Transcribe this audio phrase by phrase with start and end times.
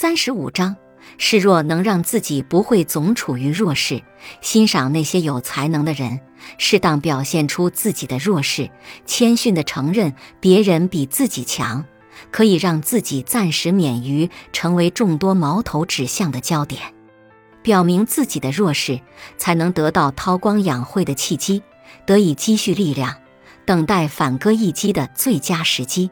[0.00, 0.76] 三十五章：
[1.18, 4.02] 示弱能让自己不会总处于弱势。
[4.40, 6.20] 欣赏那些有才能的人，
[6.56, 8.70] 适当表现出自己的弱势，
[9.04, 11.84] 谦逊地承认别人比自己强，
[12.30, 16.80] 可以让自己暂时免于成为众多矛头指向的焦点。
[17.60, 18.98] 表明自己的弱势，
[19.36, 21.62] 才能得到韬光养晦的契机，
[22.06, 23.14] 得以积蓄力量，
[23.66, 26.10] 等待反戈一击的最佳时机。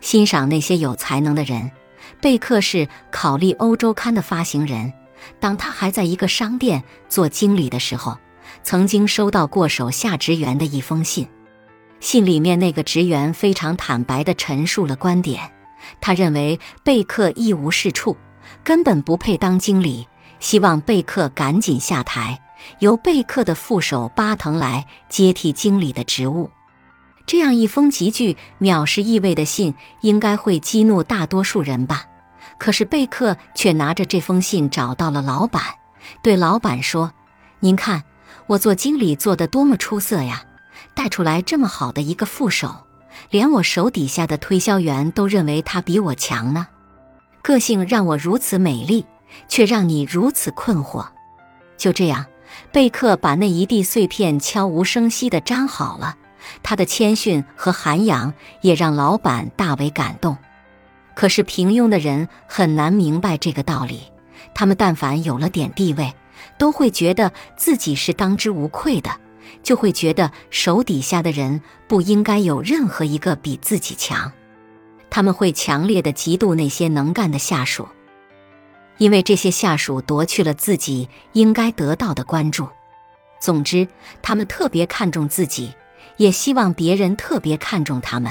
[0.00, 1.70] 欣赏那些有才能的人。
[2.20, 4.92] 贝克是考利欧周刊的发行人。
[5.38, 8.16] 当他还在一个商店做经理的时候，
[8.62, 11.28] 曾经收到过手下职员的一封信。
[12.00, 15.52] 信里面那个职员非常坦白地陈述了观点，
[16.00, 18.16] 他认为贝克一无是处，
[18.64, 22.40] 根本不配当经理，希望贝克赶紧下台，
[22.78, 26.50] 由贝克的副手巴腾来接替经理的职务。
[27.30, 32.06] 这样一封极具藐视意味的信，应该会激怒大多数人吧？
[32.58, 35.62] 可是贝克却拿着这封信找到了老板，
[36.24, 37.12] 对老板说
[37.62, 38.02] ：“您看，
[38.48, 40.42] 我做经理做得多么出色呀！
[40.92, 42.84] 带出来这么好的一个副手，
[43.30, 46.66] 连我手底下的推销员都认为他比我强呢。
[47.42, 49.06] 个性让我如此美丽，
[49.46, 51.06] 却让你如此困惑。”
[51.78, 52.26] 就这样，
[52.72, 56.16] 贝克把那一地碎片悄无声息地粘好了。
[56.62, 60.36] 他的谦逊和涵养也让老板大为感动。
[61.14, 64.02] 可是平庸的人很难明白这个道理。
[64.54, 66.14] 他们但凡有了点地位，
[66.58, 69.10] 都会觉得自己是当之无愧的，
[69.62, 74.32] 就会觉得手底下的人不应该有任何一个比自己强。
[75.10, 77.86] 他们会强烈的嫉妒那些能干的下属，
[78.96, 82.68] 因为这些下属夺去了自己应该得到的关注。
[83.40, 83.88] 总之，
[84.22, 85.74] 他们特别看重自己。
[86.20, 88.30] 也希望别人特别看重他们。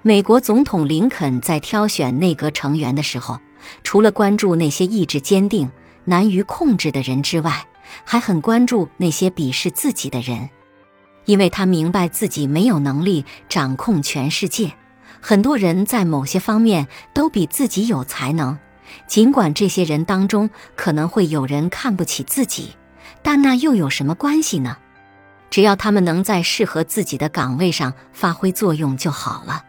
[0.00, 3.38] 美国总统林肯在挑选内阁成员的时候，
[3.84, 5.70] 除了关注那些意志坚定、
[6.06, 7.66] 难于控制的人之外，
[8.02, 10.48] 还很关注那些鄙视自己的人，
[11.26, 14.72] 因为他明白自己没有能力掌控全世界。
[15.20, 18.58] 很多人在某些方面都比自己有才能，
[19.06, 22.70] 尽管这些人当中可能会有人看不起自己，
[23.22, 24.78] 但那又有什么关系呢？
[25.52, 29.62] 只要他们能在适合自己的岗位上发挥作用就好了，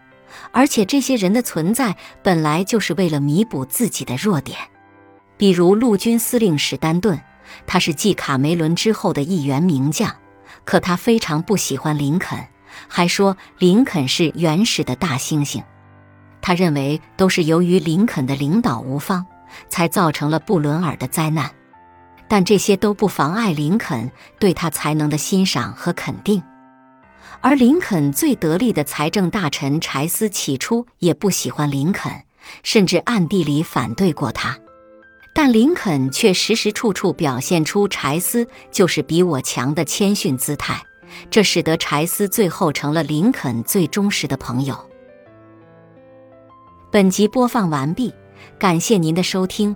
[0.54, 4.58] 而且这些人的存在本来就是为了弥补自己的弱点。
[5.36, 7.20] 比如陆军司令史丹顿，
[7.68, 10.16] 他是继卡梅伦之后的一员名将，
[10.64, 12.40] 可他非常不喜欢林肯，
[12.88, 15.62] 还说林肯是原始的大猩猩。
[16.42, 19.26] 他认为都是由于林肯的领导无方，
[19.68, 21.52] 才造成了布伦尔的灾难。
[22.34, 26.42] 但这些都不妨碍林肯对他才能的欣赏和肯定，
[27.42, 32.12] 而林肯最得力的财政大臣柴斯起初也不喜欢林肯，
[32.64, 34.58] 甚至暗地里反对过他。
[35.36, 40.82] 但林肯却时时处处表现出柴斯就是比我强的谦逊姿态，
[41.30, 44.76] 这使得柴斯最后成了林肯最忠实的朋友。
[46.90, 48.12] 本集播放完毕，
[48.58, 49.76] 感谢您的收听。